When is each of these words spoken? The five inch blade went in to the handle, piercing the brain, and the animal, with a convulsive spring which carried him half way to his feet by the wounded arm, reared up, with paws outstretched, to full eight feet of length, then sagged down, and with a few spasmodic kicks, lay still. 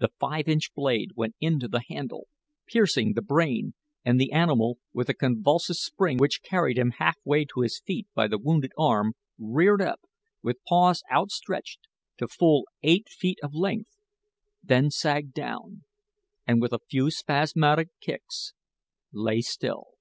The 0.00 0.10
five 0.20 0.48
inch 0.48 0.74
blade 0.74 1.12
went 1.16 1.34
in 1.40 1.58
to 1.60 1.66
the 1.66 1.80
handle, 1.88 2.26
piercing 2.66 3.14
the 3.14 3.22
brain, 3.22 3.72
and 4.04 4.20
the 4.20 4.30
animal, 4.30 4.76
with 4.92 5.08
a 5.08 5.14
convulsive 5.14 5.76
spring 5.78 6.18
which 6.18 6.42
carried 6.42 6.76
him 6.76 6.90
half 6.98 7.16
way 7.24 7.46
to 7.46 7.62
his 7.62 7.80
feet 7.80 8.06
by 8.14 8.28
the 8.28 8.36
wounded 8.36 8.72
arm, 8.78 9.14
reared 9.38 9.80
up, 9.80 10.02
with 10.42 10.62
paws 10.68 11.02
outstretched, 11.10 11.80
to 12.18 12.28
full 12.28 12.66
eight 12.82 13.08
feet 13.08 13.38
of 13.42 13.54
length, 13.54 13.96
then 14.62 14.90
sagged 14.90 15.32
down, 15.32 15.84
and 16.46 16.60
with 16.60 16.74
a 16.74 16.80
few 16.90 17.10
spasmodic 17.10 17.88
kicks, 17.98 18.52
lay 19.10 19.40
still. 19.40 19.92